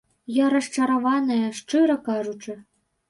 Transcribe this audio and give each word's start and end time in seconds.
Я 0.35 0.45
расчараваная, 0.53 1.53
шчыра 1.59 1.97
кажучы. 2.09 2.57